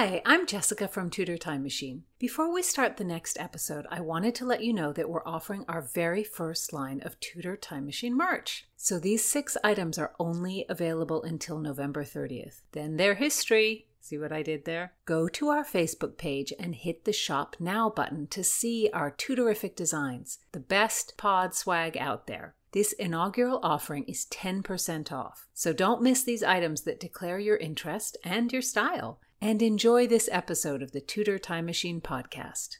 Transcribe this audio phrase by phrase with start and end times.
[0.00, 2.04] Hi, I'm Jessica from Tudor Time Machine.
[2.20, 5.64] Before we start the next episode, I wanted to let you know that we're offering
[5.66, 8.68] our very first line of Tudor Time Machine merch.
[8.76, 12.60] So these six items are only available until November 30th.
[12.70, 13.88] Then they're history.
[14.00, 14.92] See what I did there?
[15.04, 19.74] Go to our Facebook page and hit the Shop Now button to see our Tudorific
[19.74, 22.54] designs, the best pod swag out there.
[22.70, 25.48] This inaugural offering is 10% off.
[25.54, 29.18] So don't miss these items that declare your interest and your style.
[29.40, 32.78] And enjoy this episode of the Tudor Time Machine podcast.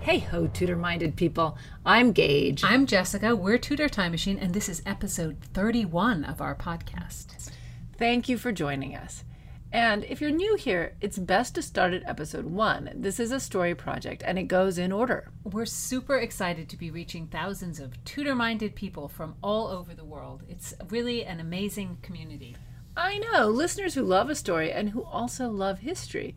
[0.00, 1.58] Hey ho, Tudor minded people.
[1.84, 2.62] I'm Gage.
[2.62, 3.34] I'm Jessica.
[3.34, 7.50] We're Tudor Time Machine, and this is episode 31 of our podcast.
[7.98, 9.24] Thank you for joining us.
[9.76, 12.90] And if you're new here, it's best to start at episode one.
[12.94, 15.28] This is a story project and it goes in order.
[15.44, 20.02] We're super excited to be reaching thousands of Tudor minded people from all over the
[20.02, 20.44] world.
[20.48, 22.56] It's really an amazing community.
[22.96, 26.34] I know, listeners who love a story and who also love history.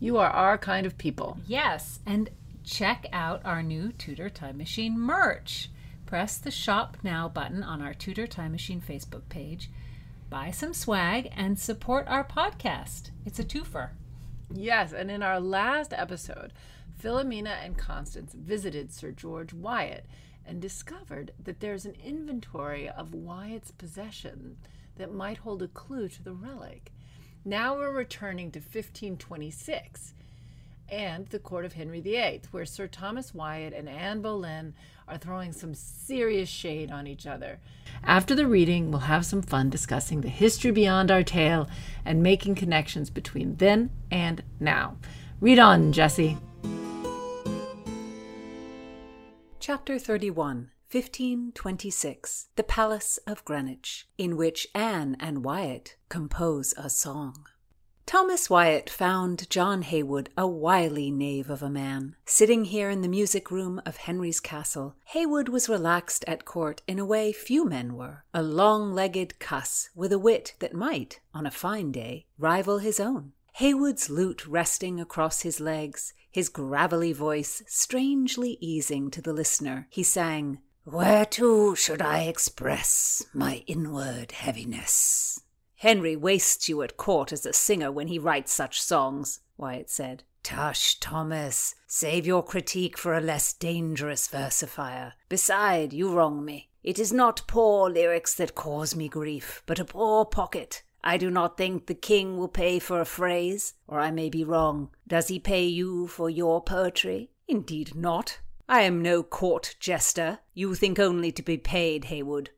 [0.00, 1.36] You are our kind of people.
[1.46, 2.30] Yes, and
[2.64, 5.68] check out our new Tudor Time Machine merch.
[6.06, 9.68] Press the Shop Now button on our Tudor Time Machine Facebook page,
[10.30, 13.10] buy some swag, and support our podcast.
[13.24, 13.90] It's a twofer.
[14.52, 16.52] Yes, and in our last episode,
[17.02, 20.06] Philomena and Constance visited Sir George Wyatt
[20.44, 24.56] and discovered that there's an inventory of Wyatt's possession
[24.96, 26.92] that might hold a clue to the relic.
[27.44, 30.14] Now we're returning to 1526
[30.88, 34.74] and the court of Henry VIII, where Sir Thomas Wyatt and Anne Boleyn
[35.06, 37.58] are throwing some serious shade on each other.
[38.04, 41.68] After the reading, we'll have some fun discussing the history beyond our tale
[42.04, 44.96] and making connections between then and now.
[45.40, 46.36] Read on, Jesse.
[49.60, 57.46] Chapter 31 1526 The Palace of Greenwich, in which Anne and Wyatt compose a song.
[58.08, 62.16] Thomas Wyatt found John Heywood a wily knave of a man.
[62.24, 66.98] Sitting here in the music room of Henry's castle, Heywood was relaxed at court in
[66.98, 71.44] a way few men were, a long legged cuss with a wit that might, on
[71.44, 73.32] a fine day, rival his own.
[73.52, 80.02] Heywood's lute resting across his legs, his gravelly voice strangely easing to the listener, he
[80.02, 85.42] sang, Whereto should I express my inward heaviness?
[85.78, 90.24] Henry wastes you at court as a singer when he writes such songs, Wyatt said.
[90.42, 95.12] Tush, Thomas, save your critique for a less dangerous versifier.
[95.28, 96.68] Beside, you wrong me.
[96.82, 100.82] It is not poor lyrics that cause me grief, but a poor pocket.
[101.04, 104.42] I do not think the king will pay for a phrase, or I may be
[104.42, 104.90] wrong.
[105.06, 107.30] Does he pay you for your poetry?
[107.46, 108.40] Indeed not.
[108.68, 110.40] I am no court jester.
[110.54, 112.50] You think only to be paid, Heywood.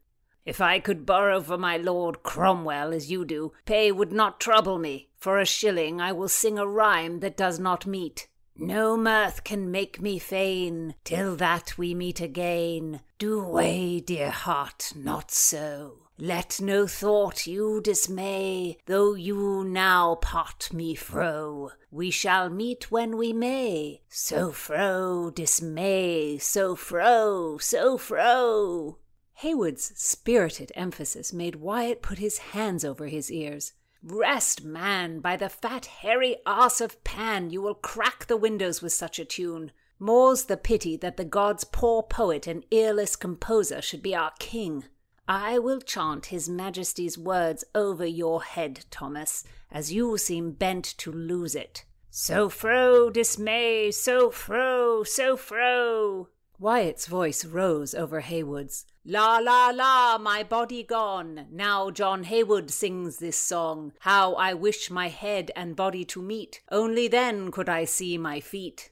[0.45, 4.79] If I could borrow for my Lord Cromwell as you do, pay would not trouble
[4.79, 5.09] me.
[5.19, 8.27] For a shilling I will sing a rhyme that does not meet.
[8.57, 13.01] No mirth can make me fain till that we meet again.
[13.19, 16.01] Do way, dear heart, not so.
[16.19, 21.71] Let no thought you dismay, though you now part me fro.
[21.91, 24.03] We shall meet when we may.
[24.11, 28.99] So fro, dismay, so fro, so fro.
[29.41, 33.73] Heywood's spirited emphasis made Wyatt put his hands over his ears.
[34.03, 38.93] Rest, man, by the fat hairy arse of Pan, you will crack the windows with
[38.93, 39.73] such a tune.
[39.99, 44.85] More's the pity that the god's poor poet and earless composer should be our king.
[45.27, 51.11] I will chant his majesty's words over your head, Thomas, as you seem bent to
[51.11, 51.87] lose it.
[52.11, 56.29] So fro, dismay, so fro, so fro.
[56.61, 58.85] Wyatt's voice rose over Heywood's.
[59.03, 61.47] La la la, my body gone.
[61.51, 63.95] Now John Heywood sings this song.
[64.01, 66.61] How I wish my head and body to meet.
[66.71, 68.91] Only then could I see my feet.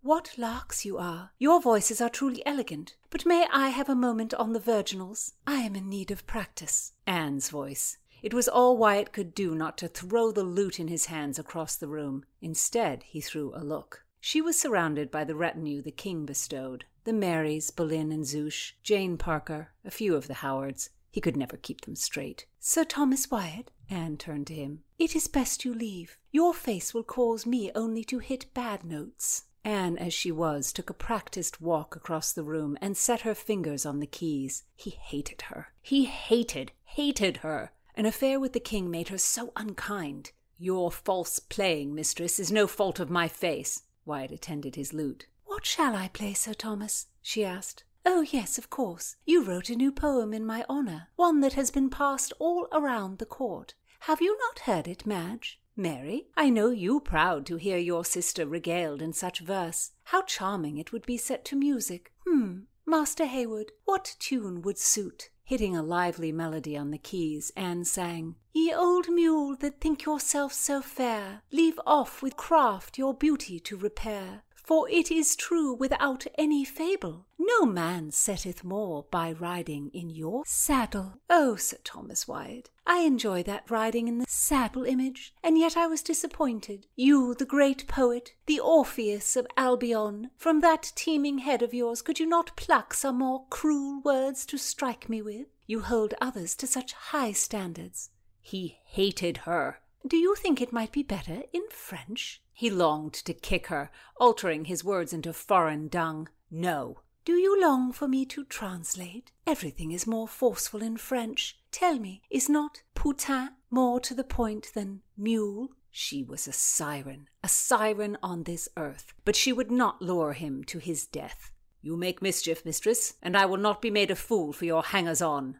[0.00, 1.32] What larks you are!
[1.38, 2.96] Your voices are truly elegant.
[3.10, 5.34] But may I have a moment on the virginals?
[5.46, 6.94] I am in need of practice.
[7.06, 7.98] Anne's voice.
[8.22, 11.76] It was all Wyatt could do not to throw the lute in his hands across
[11.76, 12.24] the room.
[12.40, 14.06] Instead, he threw a look.
[14.24, 19.18] She was surrounded by the retinue the king bestowed the Marys, Boleyn and Zouche, Jane
[19.18, 20.90] Parker, a few of the Howards.
[21.10, 22.46] He could never keep them straight.
[22.60, 26.18] Sir Thomas Wyatt, Anne turned to him, it is best you leave.
[26.30, 29.46] Your face will cause me only to hit bad notes.
[29.64, 33.84] Anne, as she was, took a practised walk across the room and set her fingers
[33.84, 34.62] on the keys.
[34.76, 35.72] He hated her.
[35.82, 37.72] He hated, hated her.
[37.96, 40.30] An affair with the king made her so unkind.
[40.58, 43.82] Your false playing, mistress, is no fault of my face.
[44.04, 45.26] Wyatt attended his lute.
[45.44, 47.06] What shall I play, Sir Thomas?
[47.20, 47.84] she asked.
[48.04, 49.16] Oh, yes, of course.
[49.24, 53.18] You wrote a new poem in my honor, one that has been passed all around
[53.18, 53.74] the court.
[54.00, 55.60] Have you not heard it, Madge?
[55.76, 59.92] Mary, I know you proud to hear your sister regaled in such verse.
[60.04, 62.12] How charming it would be set to music.
[62.26, 62.62] Hmm.
[62.84, 65.30] Master Heywood, what tune would suit?
[65.52, 70.54] Hitting a lively melody on the keys, Anne sang, Ye old mule that think yourself
[70.54, 74.44] so fair, leave off with craft your beauty to repair.
[74.62, 80.44] For it is true without any fable, no man setteth more by riding in your
[80.46, 81.14] saddle.
[81.28, 85.88] Oh, Sir Thomas Wyatt, I enjoy that riding in the saddle image, and yet I
[85.88, 86.86] was disappointed.
[86.94, 92.20] You, the great poet, the Orpheus of Albion, from that teeming head of yours could
[92.20, 95.48] you not pluck some more cruel words to strike me with?
[95.66, 98.10] You hold others to such high standards.
[98.40, 99.80] He hated her.
[100.06, 102.42] Do you think it might be better in French?
[102.62, 106.28] He longed to kick her, altering his words into foreign dung.
[106.48, 107.00] No.
[107.24, 109.32] Do you long for me to translate?
[109.44, 111.58] Everything is more forceful in French.
[111.72, 115.72] Tell me, is not putain more to the point than mule?
[115.90, 120.62] She was a siren, a siren on this earth, but she would not lure him
[120.66, 121.50] to his death.
[121.80, 125.20] You make mischief, mistress, and I will not be made a fool for your hangers
[125.20, 125.58] on.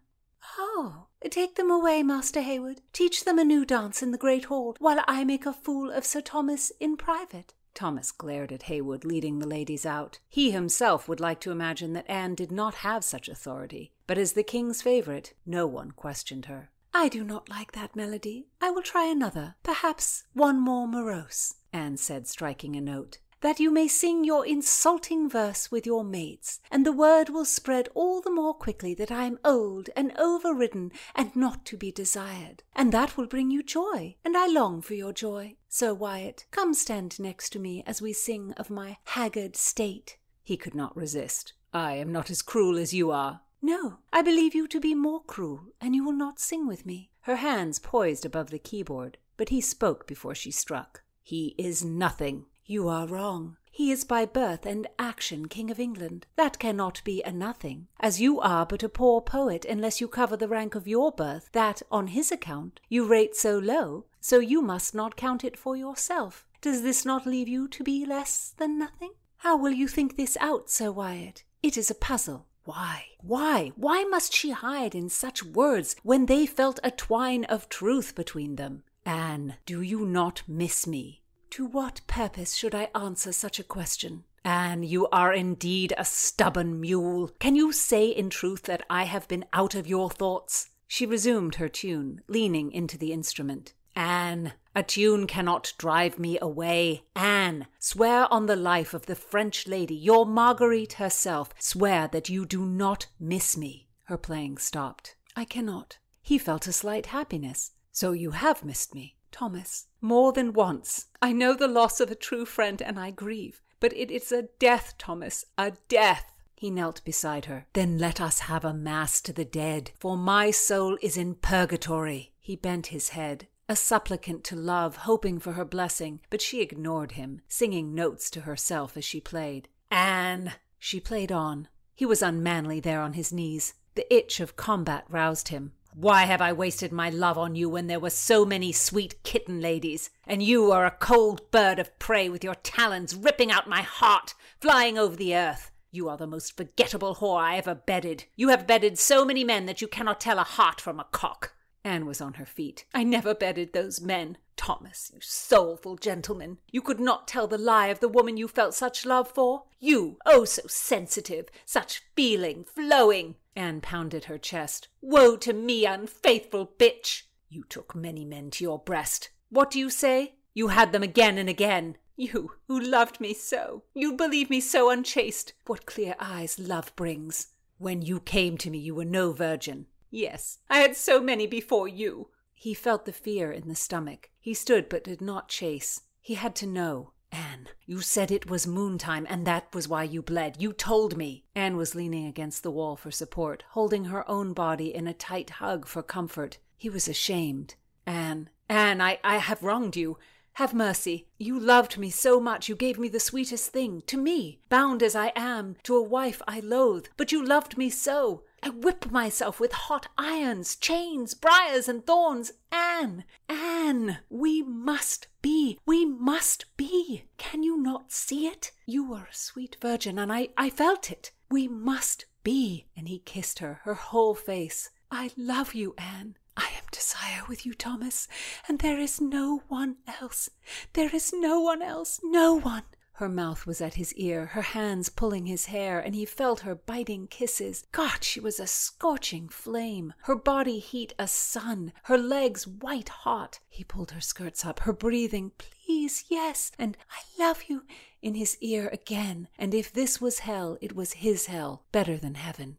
[0.59, 2.81] Oh, take them away, Master Heywood.
[2.93, 6.05] Teach them a new dance in the great hall, while I make a fool of
[6.05, 7.55] Sir Thomas in private.
[7.75, 10.19] Thomas glared at Heywood, leading the ladies out.
[10.29, 14.33] He himself would like to imagine that Anne did not have such authority, but as
[14.33, 16.71] the king's favourite, no one questioned her.
[16.93, 18.49] I do not like that melody.
[18.61, 23.71] I will try another, perhaps one more morose, Anne said, striking a note that you
[23.71, 28.31] may sing your insulting verse with your mates, and the word will spread all the
[28.31, 32.63] more quickly that I am old and overridden and not to be desired.
[32.75, 35.57] And that will bring you joy, and I long for your joy.
[35.69, 40.17] Sir Wyatt, come stand next to me as we sing of my haggard state.
[40.43, 41.53] He could not resist.
[41.75, 43.41] I am not as cruel as you are.
[43.61, 47.11] No, I believe you to be more cruel, and you will not sing with me.
[47.23, 51.03] Her hands poised above the keyboard, but he spoke before she struck.
[51.23, 52.47] He is nothing.
[52.65, 53.57] You are wrong.
[53.71, 56.27] He is by birth and action King of England.
[56.37, 60.37] That cannot be a nothing, as you are but a poor poet unless you cover
[60.37, 64.61] the rank of your birth, that, on his account, you rate so low, so you
[64.61, 66.47] must not count it for yourself.
[66.61, 69.13] Does this not leave you to be less than nothing?
[69.39, 71.45] How will you think this out, Sir Wyatt?
[71.63, 72.47] It is a puzzle.
[72.65, 77.69] Why, why, why must she hide in such words when they felt a twine of
[77.69, 78.85] truth between them?
[79.05, 81.22] Anne, do you not miss me?
[81.53, 84.25] To what purpose should I answer such a question?
[84.43, 87.29] Anne, you are indeed a stubborn mule.
[87.41, 90.71] Can you say in truth that I have been out of your thoughts?
[90.89, 93.75] She resumed her tune, leaning into the instrument.
[93.95, 97.05] Anne, a tune cannot drive me away.
[97.15, 102.47] Anne, swear on the life of the French lady, your Marguerite herself, swear that you
[102.47, 103.89] do not miss me.
[104.05, 105.17] Her playing stopped.
[105.37, 105.99] I cannot.
[106.23, 107.73] He felt a slight happiness.
[107.91, 109.17] So you have missed me.
[109.33, 111.07] Thomas, more than once.
[111.21, 113.63] I know the loss of a true friend, and I grieve.
[113.81, 116.31] But it is a death, Thomas, a death.
[116.55, 117.67] He knelt beside her.
[117.73, 122.33] Then let us have a mass to the dead, for my soul is in purgatory.
[122.39, 127.13] He bent his head, a supplicant to love, hoping for her blessing, but she ignored
[127.13, 129.69] him, singing notes to herself as she played.
[129.91, 130.53] Anne!
[130.79, 131.69] She played on.
[131.95, 133.75] He was unmanly there on his knees.
[133.95, 135.73] The itch of combat roused him.
[135.95, 139.61] Why have I wasted my love on you when there were so many sweet kitten
[139.61, 143.83] ladies, and you are a cold bird of prey with your talons ripping out my
[143.83, 145.71] heart, flying over the earth?
[145.91, 148.25] You are the most forgettable whore I ever bedded.
[148.37, 151.53] You have bedded so many men that you cannot tell a heart from a cock.
[151.85, 152.87] Anne was on her feet.
[152.95, 154.39] I never bedded those men.
[154.63, 158.75] Thomas, you soulful gentleman, you could not tell the lie of the woman you felt
[158.75, 159.65] such love for?
[159.81, 163.35] You, oh so sensitive, such feeling, flowing.
[163.57, 164.87] Anne pounded her chest.
[165.01, 167.23] Woe to me, unfaithful bitch!
[167.49, 169.31] You took many men to your breast.
[169.49, 170.37] What do you say?
[170.55, 171.97] You had them again and again.
[172.15, 175.55] You, who loved me so, you believe me so unchaste.
[175.67, 177.49] What clear eyes love brings.
[177.79, 179.87] When you came to me, you were no virgin.
[180.09, 182.29] Yes, I had so many before you.
[182.63, 184.31] He felt the fear in the stomach.
[184.39, 186.03] He stood but did not chase.
[186.21, 187.11] He had to know.
[187.33, 190.63] Anne, you said it was moon time, and that was why you bled.
[190.63, 191.43] You told me.
[191.57, 195.51] Anne was leaning against the wall for support, holding her own body in a tight
[195.51, 196.59] hug for comfort.
[196.77, 197.75] He was ashamed.
[198.07, 200.19] Anne, Anne, I, I have wronged you.
[200.53, 201.27] Have mercy.
[201.39, 205.17] You loved me so much you gave me the sweetest thing, to me, bound as
[205.17, 207.07] I am, to a wife I loathe.
[207.17, 208.45] But you loved me so.
[208.65, 212.53] I whip myself with hot irons, chains, briars, and thorns.
[212.71, 217.25] Anne, Anne, we must be, we must be.
[217.39, 218.71] Can you not see it?
[218.87, 221.33] You were a sweet virgin, and I, I felt it.
[221.51, 222.87] We must be?
[222.97, 224.91] And he kissed her, her whole face.
[225.11, 226.37] I love you, Anne.
[226.57, 228.29] I am desire with you, Thomas,
[228.69, 230.51] and there is no one else.
[230.93, 232.85] There is no one else, no one.
[233.17, 236.75] Her mouth was at his ear, her hands pulling his hair, and he felt her
[236.75, 237.85] biting kisses.
[237.93, 243.61] God, she was a scorching flame, her body heat a sun, her legs white hot.
[243.69, 247.85] He pulled her skirts up, her breathing, please, yes, and I love you,
[248.23, 249.49] in his ear again.
[249.59, 252.79] And if this was hell, it was his hell, better than heaven.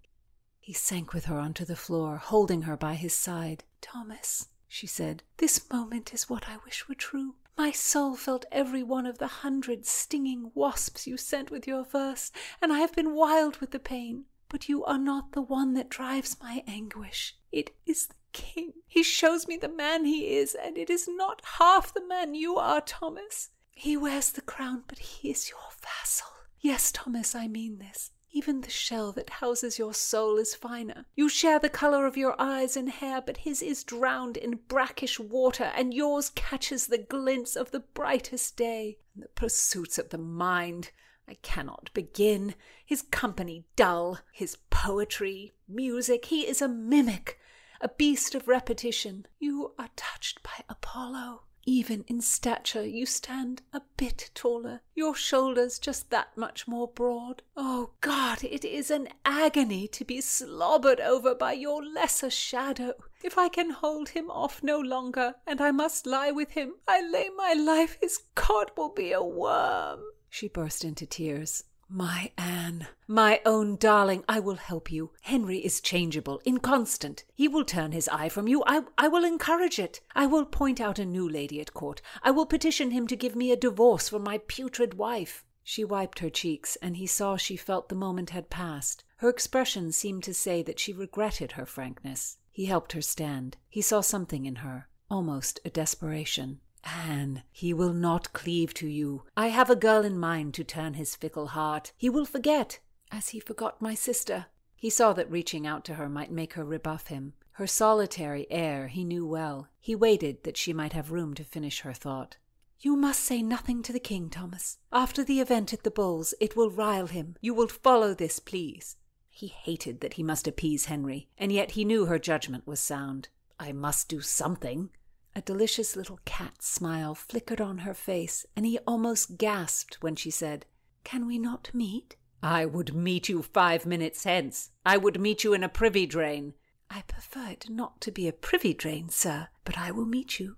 [0.60, 3.64] He sank with her onto the floor, holding her by his side.
[3.82, 7.36] Thomas, she said, this moment is what I wish were true.
[7.58, 12.32] My soul felt every one of the hundred stinging wasps you sent with your verse,
[12.62, 14.26] and I have been wild with the pain.
[14.50, 17.36] But you are not the one that drives my anguish.
[17.52, 18.74] It is the king.
[18.88, 22.58] He shows me the man he is, and it is not half the man you
[22.58, 23.50] are, Thomas.
[23.72, 26.28] He wears the crown, but he is your vassal.
[26.60, 28.12] Yes, Thomas, I mean this.
[28.36, 31.06] Even the shell that houses your soul is finer.
[31.16, 35.20] You share the color of your eyes and hair, but his is drowned in brackish
[35.20, 38.98] water, and yours catches the glints of the brightest day.
[39.14, 40.90] And the pursuits of the mind,
[41.28, 42.56] I cannot begin.
[42.84, 47.40] His company dull, his poetry, music, he is a mimic,
[47.82, 49.28] a beast of repetition.
[49.38, 51.44] You are touched by Apollo.
[51.66, 57.42] Even in stature, you stand a bit taller, your shoulders just that much more broad.
[57.56, 62.94] Oh God, it is an agony to be slobbered over by your lesser shadow.
[63.24, 67.02] If I can hold him off no longer, and I must lie with him, I
[67.02, 70.02] lay my life his cot will be a worm.
[70.30, 71.64] She burst into tears.
[71.96, 75.12] My Anne, my own darling, I will help you.
[75.22, 77.24] Henry is changeable, inconstant.
[77.36, 78.64] He will turn his eye from you.
[78.66, 80.02] I, I will encourage it.
[80.16, 82.02] I will point out a new lady at court.
[82.24, 85.46] I will petition him to give me a divorce from my putrid wife.
[85.64, 89.04] She wiped her cheeks, and he saw she felt the moment had passed.
[89.18, 92.38] Her expression seemed to say that she regretted her frankness.
[92.50, 93.58] He helped her stand.
[93.70, 96.60] He saw something in her, almost a desperation.
[96.84, 99.24] Anne, he will not cleave to you.
[99.38, 101.94] I have a girl in mind to turn his fickle heart.
[101.98, 102.80] He will forget,
[103.12, 104.48] as he forgot my sister.
[104.76, 107.34] He saw that reaching out to her might make her rebuff him.
[107.54, 109.70] Her solitary air he knew well.
[109.80, 112.38] He waited that she might have room to finish her thought.
[112.80, 114.78] You must say nothing to the king, Thomas.
[114.92, 117.38] After the event at the Bulls, it will rile him.
[117.40, 118.98] You will follow this, please.
[119.30, 123.30] He hated that he must appease Henry, and yet he knew her judgment was sound.
[123.58, 124.90] I must do something,
[125.36, 130.30] a delicious little cat smile flickered on her face, and he almost gasped when she
[130.30, 130.66] said,
[131.04, 132.16] Can we not meet?
[132.42, 134.72] I would meet you five minutes hence.
[134.86, 136.54] I would meet you in a privy drain.
[136.90, 140.58] I prefer it not to be a privy drain, sir, but I will meet you.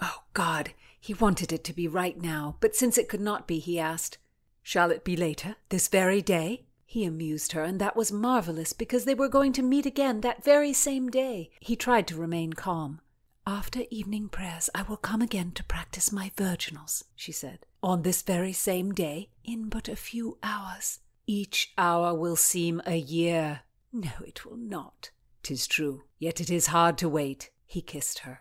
[0.00, 0.74] Oh, God!
[0.98, 4.18] He wanted it to be right now, but since it could not be, he asked,
[4.62, 6.66] Shall it be later, this very day?
[6.84, 10.44] He amused her, and that was marvelous because they were going to meet again that
[10.44, 11.50] very same day.
[11.60, 13.00] He tried to remain calm.
[13.46, 17.60] After evening prayers, I will come again to practice my virginals, she said.
[17.82, 21.00] On this very same day, in but a few hours.
[21.26, 23.60] Each hour will seem a year.
[23.92, 25.10] No, it will not.
[25.42, 27.50] Tis true, yet it is hard to wait.
[27.66, 28.40] He kissed her.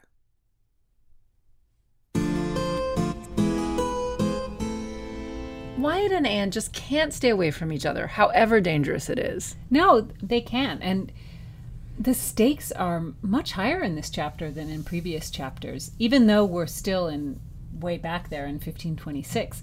[5.78, 9.56] Wyatt and Anne just can't stay away from each other, however dangerous it is.
[9.70, 10.84] No, they can't.
[10.84, 11.14] And
[12.00, 16.66] the stakes are much higher in this chapter than in previous chapters, even though we're
[16.66, 17.42] still in
[17.74, 19.62] way back there in 1526.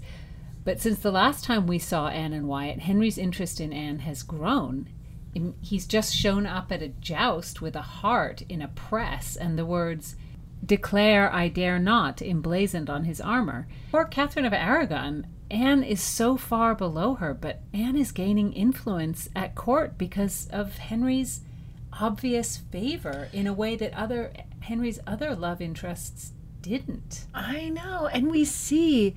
[0.63, 4.21] But since the last time we saw Anne and Wyatt, Henry's interest in Anne has
[4.21, 4.87] grown.
[5.61, 9.65] He's just shown up at a joust with a heart in a press and the
[9.65, 10.15] words,
[10.63, 13.67] Declare I dare not, emblazoned on his armor.
[13.91, 19.29] Poor Catherine of Aragon, Anne is so far below her, but Anne is gaining influence
[19.35, 21.41] at court because of Henry's
[21.99, 27.25] obvious favor in a way that other Henry's other love interests didn't.
[27.33, 28.07] I know.
[28.07, 29.15] And we see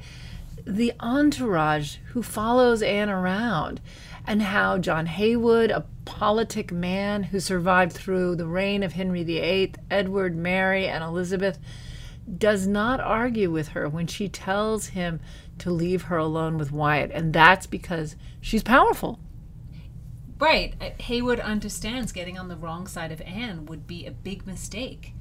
[0.66, 3.80] the entourage who follows Anne around
[4.26, 9.74] and how John Heywood, a politic man who survived through the reign of Henry VIII,
[9.90, 11.58] Edward, Mary, and Elizabeth,
[12.38, 15.20] does not argue with her when she tells him
[15.58, 17.10] to leave her alone with Wyatt.
[17.12, 19.18] And that's because she's powerful.
[20.40, 20.74] Right.
[20.80, 25.12] Uh, Heywood understands getting on the wrong side of Anne would be a big mistake.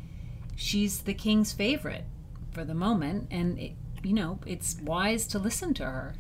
[0.56, 2.06] She's the king's favorite
[2.52, 6.16] for the moment, and, it, you know, it's wise to listen to her.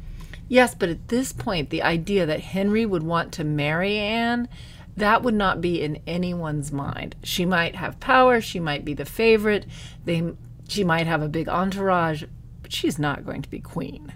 [0.49, 4.49] Yes, but at this point, the idea that Henry would want to marry Anne,
[4.97, 7.15] that would not be in anyone's mind.
[7.23, 9.65] She might have power, she might be the favorite,
[10.03, 10.33] they,
[10.67, 12.23] she might have a big entourage,
[12.61, 14.13] but she's not going to be queen.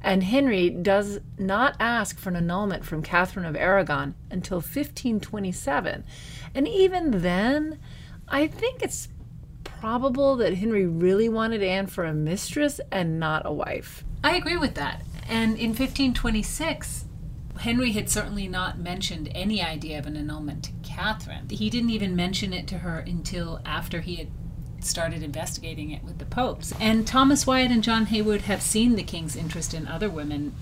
[0.00, 6.04] And Henry does not ask for an annulment from Catherine of Aragon until 1527.
[6.54, 7.78] And even then,
[8.28, 9.08] I think it's
[9.64, 14.04] probable that Henry really wanted Anne for a mistress and not a wife.
[14.22, 15.02] I agree with that.
[15.28, 17.04] And in 1526,
[17.60, 21.48] Henry had certainly not mentioned any idea of an annulment to Catherine.
[21.50, 24.28] He didn't even mention it to her until after he had
[24.80, 26.72] started investigating it with the popes.
[26.80, 30.54] And Thomas Wyatt and John Heywood have seen the king's interest in other women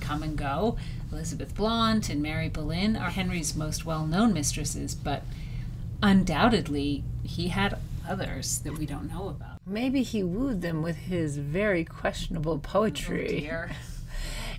[0.00, 0.76] come and go.
[1.12, 5.22] Elizabeth Blount and Mary Boleyn are Henry's most well known mistresses, but
[6.02, 7.76] undoubtedly he had
[8.08, 9.60] others that we don't know about.
[9.66, 13.50] Maybe he wooed them with his very questionable oh, poetry.
[13.50, 13.68] Oh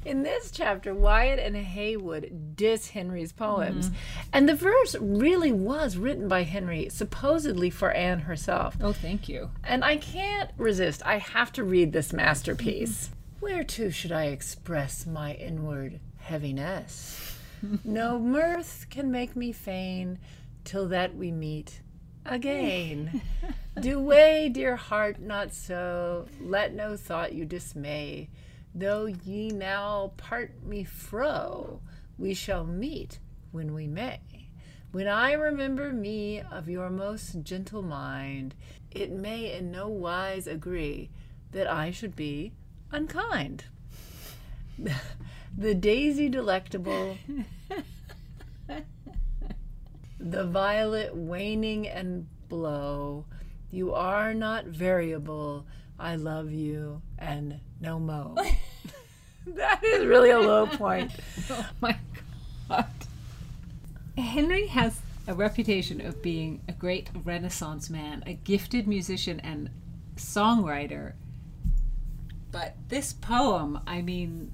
[0.03, 3.88] In this chapter, Wyatt and Heywood diss Henry's poems.
[3.88, 4.29] Mm-hmm.
[4.34, 8.75] And the verse really was written by Henry, supposedly for Anne herself.
[8.81, 9.51] Oh, thank you.
[9.63, 11.05] And I can't resist.
[11.05, 13.08] I have to read this masterpiece.
[13.08, 13.46] Mm-hmm.
[13.46, 17.38] Whereto should I express my inward heaviness?
[17.84, 20.20] no mirth can make me feign
[20.63, 21.81] till that we meet
[22.25, 23.22] again.
[23.79, 26.27] Do way, dear heart, not so.
[26.39, 28.29] Let no thought you dismay.
[28.73, 31.81] Though ye now part me fro,
[32.17, 33.19] we shall meet
[33.51, 34.19] when we may.
[34.91, 38.55] When I remember me of your most gentle mind,
[38.89, 41.09] it may in no wise agree
[41.51, 42.53] that I should be
[42.91, 43.65] unkind.
[45.57, 47.17] the daisy delectable,
[50.19, 53.25] the violet waning and blow,
[53.69, 55.65] you are not variable.
[55.99, 58.35] I love you and no mo.
[59.47, 61.11] that is really a low point.
[61.50, 61.97] oh my
[62.69, 62.85] god.
[64.17, 69.69] Henry has a reputation of being a great Renaissance man, a gifted musician and
[70.15, 71.13] songwriter.
[72.51, 74.51] But this poem, I mean,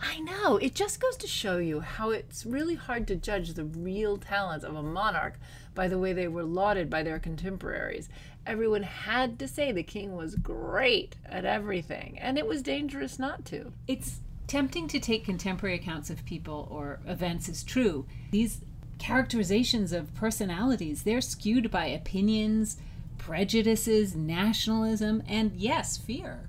[0.00, 0.56] I know.
[0.56, 4.64] It just goes to show you how it's really hard to judge the real talents
[4.64, 5.38] of a monarch
[5.74, 8.08] by the way they were lauded by their contemporaries.
[8.46, 13.44] Everyone had to say the king was great at everything, and it was dangerous not
[13.46, 13.72] to.
[13.86, 18.06] It's tempting to take contemporary accounts of people or events as true.
[18.30, 18.60] These
[18.98, 22.76] characterizations of personalities, they're skewed by opinions,
[23.18, 26.48] prejudices, nationalism, and yes, fear.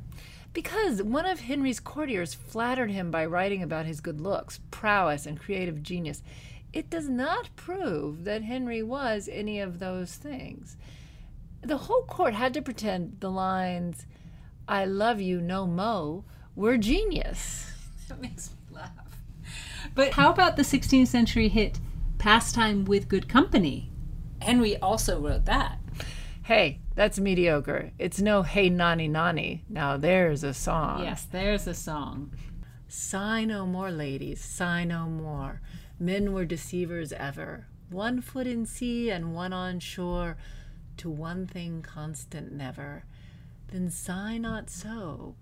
[0.53, 5.39] Because one of Henry's courtiers flattered him by writing about his good looks, prowess, and
[5.39, 6.21] creative genius.
[6.71, 10.75] It does not prove that Henry was any of those things.
[11.65, 14.05] The whole court had to pretend the lines,
[14.67, 16.23] I love you no mo,
[16.55, 17.71] were genius.
[18.07, 18.91] That makes me laugh.
[19.95, 21.79] But how about the 16th century hit
[22.19, 23.91] Pastime with Good Company?
[24.43, 25.79] Henry also wrote that.
[26.43, 27.93] Hey, that's mediocre.
[27.97, 29.65] It's no hey nani nani.
[29.67, 31.01] Now there's a song.
[31.01, 32.35] Yes, there's a song.
[32.87, 35.61] Sigh no more, ladies, sigh no more.
[35.99, 37.65] Men were deceivers ever.
[37.89, 40.37] One foot in sea and one on shore,
[40.97, 43.05] to one thing constant never.
[43.69, 45.35] Then sigh not so,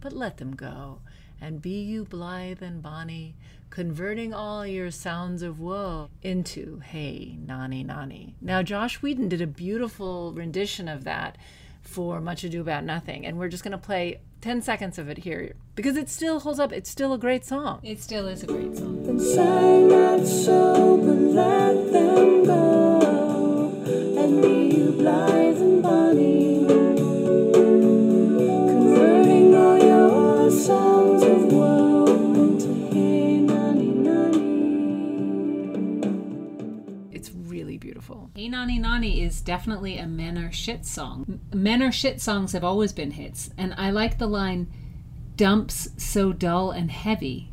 [0.00, 1.00] but let them go,
[1.40, 3.36] and be you blithe and bonny,
[3.70, 8.34] converting all your sounds of woe into hey nani nani.
[8.40, 11.38] Now Joss Whedon did a beautiful rendition of that
[11.82, 15.18] for Much Ado About Nothing, and we're just going to play 10 seconds of it
[15.18, 16.72] here because it still holds up.
[16.72, 17.80] It's still a great song.
[17.82, 19.00] It still is a great song.
[25.00, 26.66] Be and bonny,
[28.66, 34.38] converting all your songs of woe into hey nani nani.
[37.10, 38.30] It's really beautiful.
[38.34, 41.40] Hey Nani Nani is definitely a men are shit song.
[41.54, 44.70] Men are shit songs have always been hits, and I like the line,
[45.36, 47.50] dumps so dull and heavy.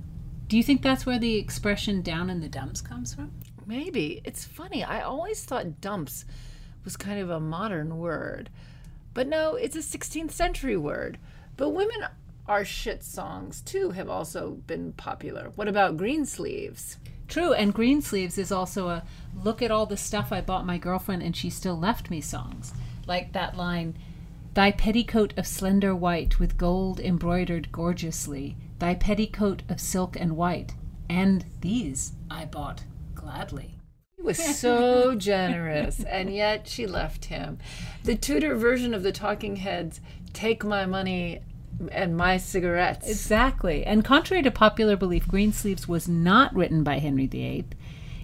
[0.47, 3.31] Do you think that's where the expression down in the dumps comes from?
[3.65, 4.21] Maybe.
[4.23, 4.83] It's funny.
[4.83, 6.25] I always thought dumps
[6.87, 8.49] was kind of a modern word.
[9.13, 11.17] But no, it's a 16th century word.
[11.57, 12.05] But women
[12.47, 15.51] are shit songs too have also been popular.
[15.55, 16.95] What about Greensleeves?
[17.27, 19.03] True, and Greensleeves is also a
[19.43, 22.71] look at all the stuff I bought my girlfriend and she still left me songs.
[23.05, 23.97] Like that line,
[24.53, 30.73] Thy petticoat of slender white with gold embroidered gorgeously, thy petticoat of silk and white,
[31.09, 33.76] and these I bought gladly.
[34.17, 37.59] He was so generous, and yet she left him.
[38.03, 40.01] The Tudor version of the Talking Heads,
[40.33, 41.41] Take My Money
[41.91, 43.07] and My Cigarettes.
[43.07, 43.85] Exactly.
[43.85, 47.67] And contrary to popular belief, Greensleeves was not written by Henry VIII.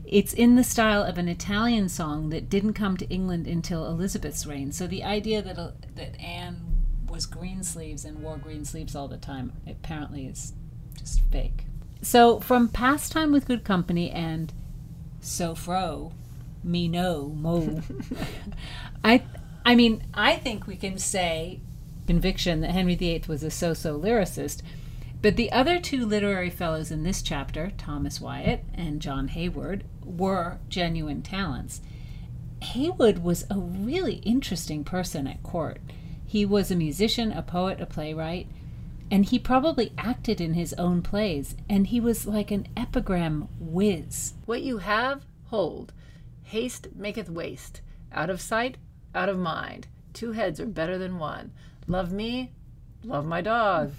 [0.06, 4.46] It's in the style of an Italian song that didn't come to England until Elizabeth's
[4.46, 4.72] reign.
[4.72, 6.60] So the idea that uh, that Anne
[7.08, 10.54] was Greensleeves and wore green sleeves all the time apparently is
[10.98, 11.66] just fake.
[12.02, 14.52] So from Pastime with Good Company and
[15.24, 16.12] So Fro,
[16.64, 17.82] Me No Mo,
[19.04, 19.24] I
[19.66, 21.62] I mean, I think we can say
[22.06, 24.62] conviction that Henry VIII was a so-so lyricist.
[25.22, 30.60] But the other two literary fellows in this chapter, Thomas Wyatt and John Heywood, were
[30.68, 31.80] genuine talents.
[32.62, 35.80] Heywood was a really interesting person at court.
[36.26, 38.48] He was a musician, a poet, a playwright,
[39.13, 44.34] and he probably acted in his own plays, and he was like an epigram whiz.
[44.47, 45.93] What you have, hold.
[46.41, 47.82] Haste maketh waste.
[48.12, 48.78] Out of sight,
[49.13, 49.86] out of mind.
[50.13, 51.52] Two heads are better than one.
[51.86, 52.54] Love me,
[53.04, 53.91] love my dog.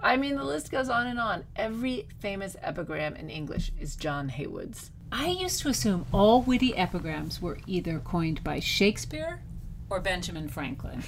[0.00, 1.44] I mean, the list goes on and on.
[1.54, 4.90] Every famous epigram in English is John Heywood's.
[5.12, 9.42] I used to assume all witty epigrams were either coined by Shakespeare
[9.90, 11.02] or Benjamin Franklin.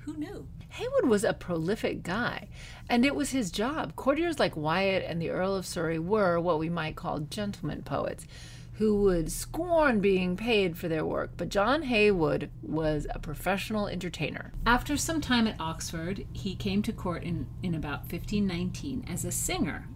[0.00, 0.48] Who knew?
[0.72, 2.48] Heywood was a prolific guy,
[2.88, 3.94] and it was his job.
[3.94, 8.26] Courtiers like Wyatt and the Earl of Surrey were what we might call gentlemen poets,
[8.74, 11.32] who would scorn being paid for their work.
[11.36, 14.50] But John Heywood was a professional entertainer.
[14.64, 19.30] After some time at Oxford, he came to court in, in about 1519 as a
[19.30, 19.88] singer.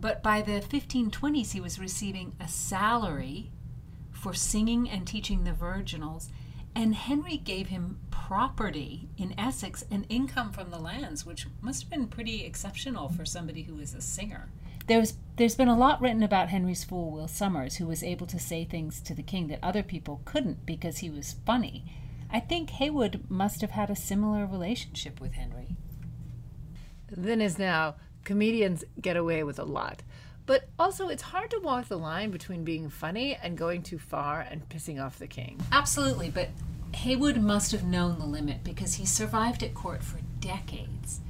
[0.00, 3.50] But by the 1520s, he was receiving a salary
[4.10, 6.30] for singing and teaching the virginals,
[6.74, 11.90] and Henry gave him property in Essex and income from the lands, which must have
[11.90, 14.48] been pretty exceptional for somebody who was a singer.
[14.86, 18.38] There's there's been a lot written about Henry's fool Will Sommers, who was able to
[18.38, 21.84] say things to the king that other people couldn't because he was funny.
[22.30, 25.76] I think Heywood must have had a similar relationship with Henry.
[27.10, 30.02] Then as now, comedians get away with a lot.
[30.44, 34.40] But also, it's hard to walk the line between being funny and going too far
[34.40, 35.60] and pissing off the king.
[35.70, 36.48] Absolutely, but
[36.94, 41.20] Heywood must have known the limit because he survived at court for decades.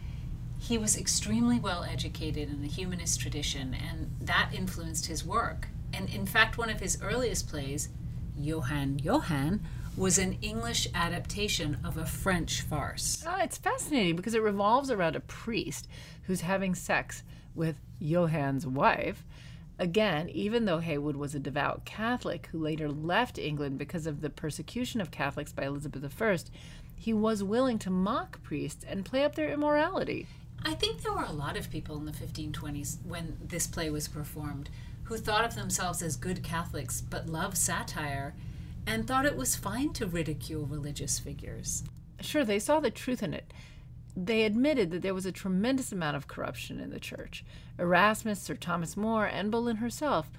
[0.59, 5.68] He was extremely well educated in the humanist tradition, and that influenced his work.
[5.92, 7.90] And in fact, one of his earliest plays,
[8.37, 9.61] Johan Johan,
[9.96, 13.22] was an English adaptation of a French farce.
[13.27, 15.87] Ah, it's fascinating because it revolves around a priest
[16.22, 17.22] who's having sex
[17.55, 19.25] with Johan's wife.
[19.79, 24.31] Again, even though Heywood was a devout Catholic who later left England because of the
[24.31, 26.38] persecution of Catholics by Elizabeth I,
[26.95, 30.27] he was willing to mock priests and play up their immorality.
[30.65, 34.07] I think there were a lot of people in the 1520s when this play was
[34.07, 34.71] performed
[35.05, 38.35] who thought of themselves as good Catholics but loved satire
[38.87, 41.83] and thought it was fine to ridicule religious figures.
[42.21, 43.53] Sure, they saw the truth in it.
[44.16, 47.44] They admitted that there was a tremendous amount of corruption in the church.
[47.79, 50.31] Erasmus, Sir Thomas More, and Boleyn herself,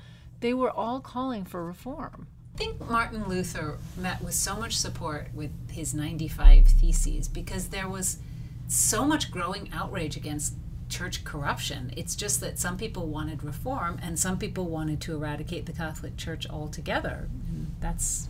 [0.42, 2.28] they were all calling for reform.
[2.54, 7.90] I think Martin Luther met with so much support with his 95 Theses because there
[7.90, 8.20] was
[8.68, 10.54] so much growing outrage against
[10.88, 11.92] church corruption.
[11.98, 16.16] It's just that some people wanted reform and some people wanted to eradicate the Catholic
[16.18, 17.30] Church altogether.
[17.48, 18.28] And that's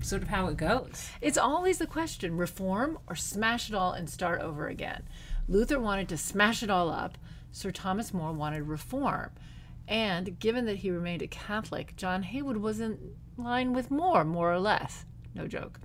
[0.00, 1.10] sort of how it goes.
[1.20, 5.02] It's always the question reform or smash it all and start over again.
[5.48, 7.16] Luther wanted to smash it all up,
[7.52, 9.30] Sir Thomas More wanted reform.
[9.86, 14.52] And given that he remained a Catholic, John Heywood was in line with More, more
[14.52, 15.06] or less.
[15.34, 15.80] No joke.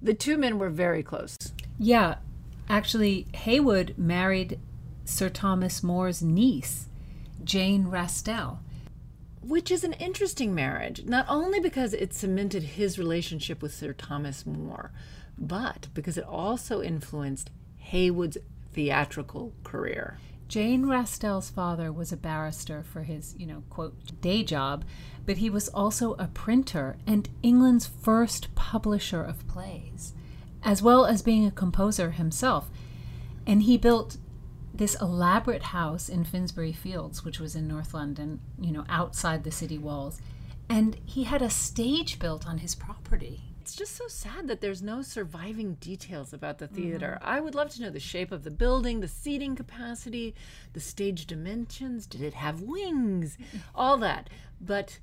[0.00, 1.36] The two men were very close.
[1.78, 2.16] Yeah,
[2.68, 4.58] actually, Heywood married
[5.04, 6.88] Sir Thomas More's niece,
[7.44, 8.60] Jane Rastell.
[9.46, 14.44] Which is an interesting marriage, not only because it cemented his relationship with Sir Thomas
[14.44, 14.90] More,
[15.38, 18.38] but because it also influenced Heywood's
[18.72, 20.18] theatrical career.
[20.48, 24.84] Jane Rastell's father was a barrister for his, you know, quote, day job,
[25.24, 30.12] but he was also a printer and England's first publisher of plays,
[30.64, 32.68] as well as being a composer himself.
[33.46, 34.16] And he built
[34.76, 39.50] this elaborate house in Finsbury Fields, which was in North London, you know, outside the
[39.50, 40.20] city walls.
[40.68, 43.42] And he had a stage built on his property.
[43.60, 46.76] It's just so sad that there's no surviving details about the mm-hmm.
[46.76, 47.18] theater.
[47.20, 50.34] I would love to know the shape of the building, the seating capacity,
[50.72, 52.06] the stage dimensions.
[52.06, 53.36] Did it have wings?
[53.36, 53.58] Mm-hmm.
[53.74, 54.30] All that.
[54.60, 55.00] But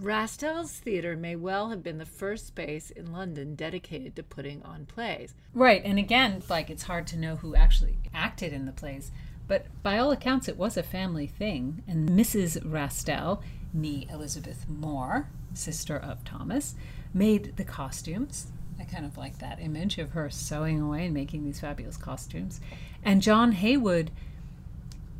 [0.00, 4.86] Rastell's theater may well have been the first space in London dedicated to putting on
[4.86, 5.34] plays.
[5.54, 9.10] Right, and again, like it's hard to know who actually acted in the plays,
[9.46, 11.82] but by all accounts, it was a family thing.
[11.86, 12.62] And Mrs.
[12.64, 16.74] Rastell, nee Elizabeth More, sister of Thomas,
[17.12, 18.46] made the costumes.
[18.78, 22.60] I kind of like that image of her sewing away and making these fabulous costumes.
[23.02, 24.10] And John Heywood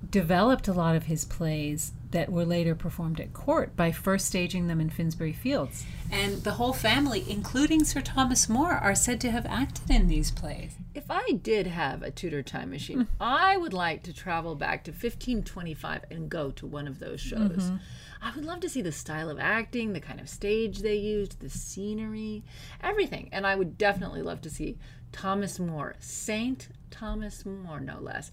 [0.08, 4.66] developed a lot of his plays that were later performed at court by first staging
[4.66, 5.84] them in Finsbury Fields.
[6.10, 10.30] And the whole family, including Sir Thomas More, are said to have acted in these
[10.30, 10.74] plays.
[10.94, 14.90] If I did have a Tudor time machine, I would like to travel back to
[14.90, 17.64] 1525 and go to one of those shows.
[17.64, 17.76] Mm-hmm.
[18.22, 21.40] I would love to see the style of acting, the kind of stage they used,
[21.40, 22.42] the scenery,
[22.82, 23.28] everything.
[23.32, 24.78] And I would definitely love to see
[25.12, 28.30] Thomas More, Saint Thomas More, no less,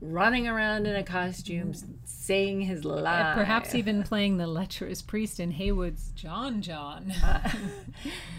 [0.00, 1.92] running around in a costume, mm-hmm.
[2.04, 3.34] saying his line.
[3.34, 7.10] Perhaps even playing the lecherous priest in Heywood's John John.
[7.10, 7.50] Uh,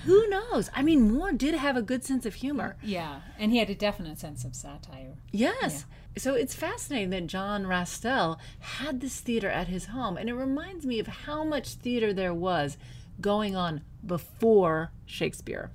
[0.05, 0.69] who knows?
[0.73, 2.77] I mean, More did have a good sense of humor.
[2.81, 5.15] yeah, and he had a definite sense of satire.
[5.31, 5.85] Yes.
[6.17, 10.15] So it's fascinating that John Rastell had this theater at his home.
[10.15, 12.77] And it reminds me of how much theater there was
[13.19, 15.71] going on before Shakespeare.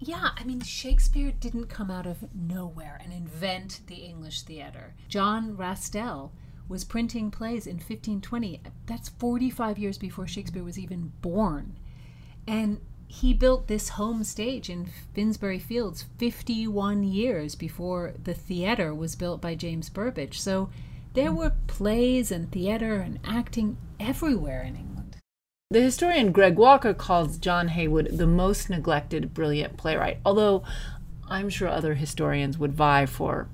[0.00, 4.94] Yeah, I mean, Shakespeare didn't come out of nowhere and invent the English theater.
[5.08, 6.32] John Rastell
[6.68, 8.60] was printing plays in 1520.
[8.86, 11.76] That's 45 years before Shakespeare was even born.
[12.46, 19.16] And he built this home stage in Finsbury Fields 51 years before the theater was
[19.16, 20.38] built by James Burbage.
[20.40, 20.68] So
[21.14, 24.87] there were plays and theater and acting everywhere in England.
[25.70, 30.62] The historian Greg Walker calls John Heywood the most neglected, brilliant playwright, although
[31.28, 33.50] I'm sure other historians would vie for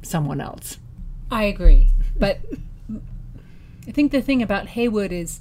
[0.00, 0.78] someone else.
[1.30, 1.90] I agree.
[2.18, 2.38] But
[3.86, 5.40] I think the thing about Heywood is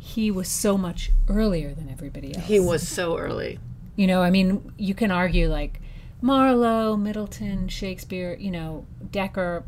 [0.00, 2.44] he was so much earlier than everybody else.
[2.44, 3.60] He was so early.
[3.94, 5.80] You know, I mean, you can argue like
[6.20, 9.62] Marlowe, Middleton, Shakespeare, you know, Dekker,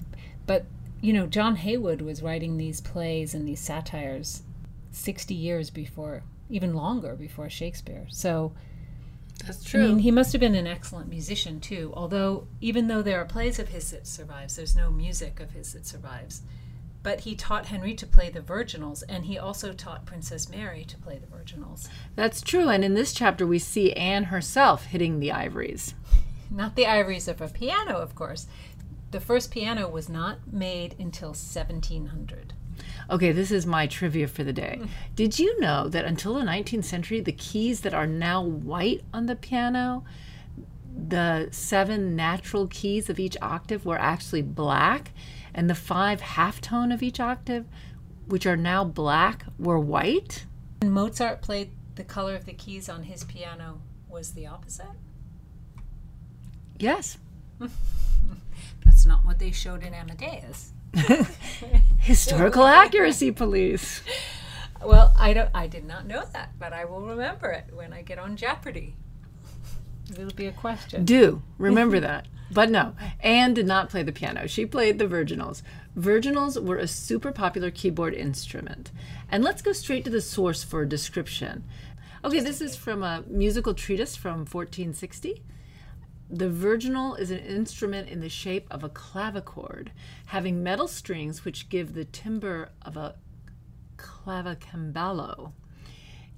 [0.48, 0.64] but
[1.00, 4.42] you know, John Heywood was writing these plays and these satires
[4.90, 8.06] 60 years before, even longer before Shakespeare.
[8.08, 8.52] So,
[9.46, 9.84] That's true.
[9.84, 11.92] I mean, he must have been an excellent musician too.
[11.94, 15.72] Although, even though there are plays of his that survives, there's no music of his
[15.74, 16.42] that survives.
[17.02, 20.96] But he taught Henry to play the virginals, and he also taught Princess Mary to
[20.98, 21.88] play the virginals.
[22.16, 22.68] That's true.
[22.68, 25.94] And in this chapter, we see Anne herself hitting the ivories.
[26.50, 28.46] Not the ivories of a piano, of course.
[29.10, 32.52] The first piano was not made until 1700.
[33.10, 34.80] Okay, this is my trivia for the day.
[35.14, 39.26] Did you know that until the 19th century, the keys that are now white on
[39.26, 40.04] the piano,
[41.08, 45.12] the seven natural keys of each octave were actually black,
[45.54, 47.66] and the five halftone of each octave,
[48.26, 50.44] which are now black, were white?
[50.80, 54.86] When Mozart played the color of the keys on his piano was the opposite.
[56.78, 57.18] Yes.
[58.84, 60.72] That's not what they showed in Amadeus.
[61.98, 64.02] Historical accuracy police.
[64.84, 65.50] Well, I don't.
[65.54, 68.96] I did not know that, but I will remember it when I get on Jeopardy.
[70.10, 71.04] It'll be a question.
[71.04, 72.28] Do remember that.
[72.50, 74.46] But no, Anne did not play the piano.
[74.46, 75.62] She played the virginals.
[75.98, 78.90] Virginals were a super popular keyboard instrument.
[79.30, 81.64] And let's go straight to the source for a description.
[82.24, 85.42] Okay, this is from a musical treatise from 1460.
[86.30, 89.88] The virginal is an instrument in the shape of a clavichord,
[90.26, 93.14] having metal strings which give the timbre of a
[93.96, 95.52] clavicembalo.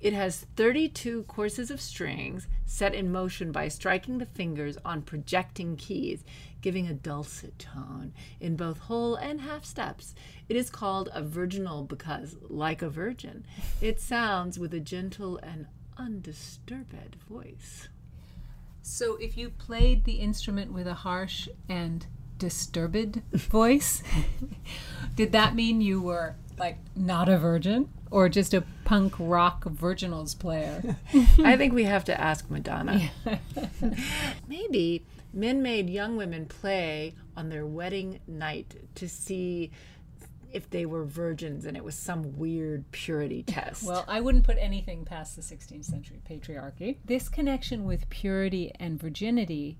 [0.00, 5.76] It has 32 courses of strings set in motion by striking the fingers on projecting
[5.76, 6.24] keys,
[6.62, 10.14] giving a dulcet tone in both whole and half steps.
[10.48, 13.44] It is called a virginal because, like a virgin,
[13.80, 15.66] it sounds with a gentle and
[15.98, 17.88] undisturbed voice.
[18.82, 22.06] So, if you played the instrument with a harsh and
[22.38, 24.02] disturbed voice,
[25.14, 30.38] did that mean you were like not a virgin or just a punk rock virginals
[30.38, 30.96] player?
[31.44, 33.10] I think we have to ask Madonna.
[34.48, 39.70] Maybe men made young women play on their wedding night to see
[40.52, 43.84] if they were virgins and it was some weird purity test.
[43.84, 46.98] Well, I wouldn't put anything past the 16th century patriarchy.
[47.04, 49.78] This connection with purity and virginity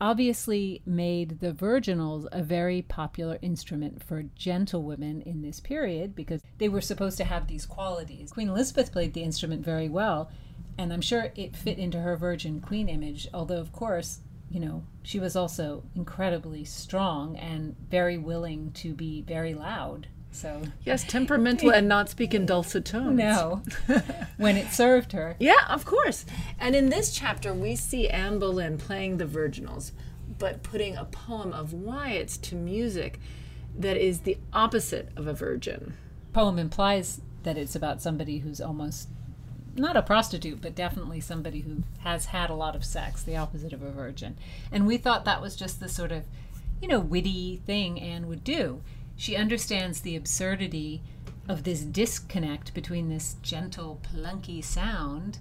[0.00, 6.68] obviously made the virginals a very popular instrument for gentlewomen in this period because they
[6.68, 8.32] were supposed to have these qualities.
[8.32, 10.30] Queen Elizabeth played the instrument very well,
[10.78, 14.82] and I'm sure it fit into her virgin queen image, although, of course, you know,
[15.02, 20.08] she was also incredibly strong and very willing to be very loud.
[20.32, 23.18] So, yes, temperamental and not speak in dulcet tones.
[23.18, 23.62] no,
[24.36, 25.36] when it served her.
[25.40, 26.24] Yeah, of course.
[26.58, 29.90] And in this chapter, we see Anne Boleyn playing the virginals,
[30.38, 33.18] but putting a poem of Wyatt's to music
[33.76, 35.94] that is the opposite of a virgin.
[36.32, 39.08] poem implies that it's about somebody who's almost
[39.80, 43.72] not a prostitute, but definitely somebody who has had a lot of sex, the opposite
[43.72, 44.36] of a virgin.
[44.70, 46.24] And we thought that was just the sort of,
[46.80, 48.82] you know, witty thing Anne would do.
[49.16, 51.02] She understands the absurdity
[51.48, 55.38] of this disconnect between this gentle, plunky sound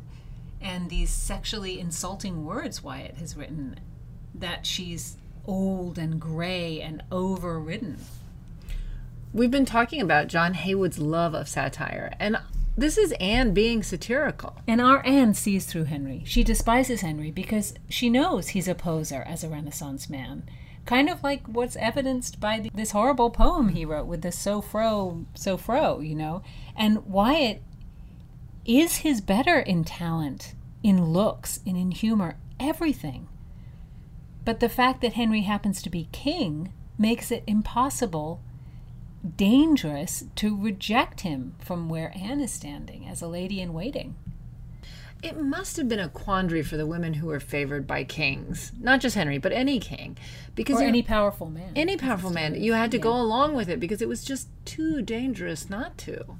[0.61, 3.79] and these sexually insulting words Wyatt has written
[4.33, 7.97] that she's old and gray and overridden.
[9.33, 12.37] We've been talking about John Heywood's love of satire, and
[12.79, 14.57] this is Anne being satirical.
[14.67, 16.23] And our Anne sees through Henry.
[16.25, 20.43] She despises Henry because she knows he's a poser as a Renaissance man.
[20.85, 24.61] Kind of like what's evidenced by the, this horrible poem he wrote with the so
[24.61, 26.41] fro, so fro, you know.
[26.75, 27.61] And Wyatt
[28.65, 33.27] is his better in talent, in looks, and in humor, everything.
[34.45, 38.41] But the fact that Henry happens to be king makes it impossible
[39.35, 44.15] dangerous to reject him from where Anne is standing as a lady in waiting.
[45.21, 49.01] It must have been a quandary for the women who were favored by kings, not
[49.01, 50.17] just Henry, but any king,
[50.55, 51.73] because Or any powerful man.
[51.75, 55.01] any powerful man, you had to go along with it because it was just too
[55.01, 56.37] dangerous not to.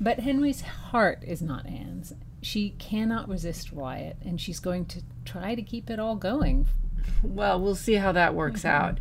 [0.00, 2.14] But Henry's heart is not Anne's.
[2.40, 6.66] She cannot resist Wyatt, and she's going to try to keep it all going.
[7.22, 8.84] Well, we'll see how that works mm-hmm.
[8.84, 8.98] out.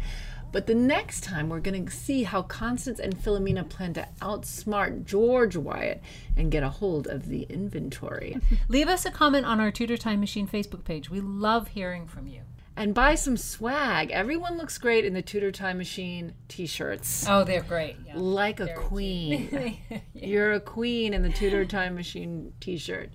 [0.52, 5.06] But the next time, we're going to see how Constance and Philomena plan to outsmart
[5.06, 6.02] George Wyatt
[6.36, 8.38] and get a hold of the inventory.
[8.68, 11.10] Leave us a comment on our Tudor Time Machine Facebook page.
[11.10, 12.42] We love hearing from you.
[12.76, 14.12] and buy some swag.
[14.12, 17.26] Everyone looks great in the Tudor Time Machine t shirts.
[17.30, 17.96] Oh, they're great.
[18.06, 18.14] Yeah.
[18.16, 19.78] Like a queen.
[20.14, 23.10] You're a queen in the Tudor Time Machine t shirt.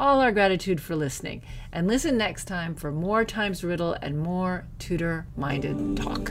[0.00, 1.42] All our gratitude for listening.
[1.72, 6.30] And listen next time for more Times Riddle and more Tudor minded talk.